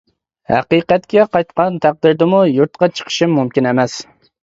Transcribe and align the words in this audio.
ھەقىقەتكە 0.51 1.27
قايتقان 1.37 1.79
تەقدىردىمۇ 1.85 2.43
يۇرتقا 2.57 2.93
چىقىشىم 2.99 3.41
مۇمكىن 3.41 3.73
ئەمەس. 3.73 4.05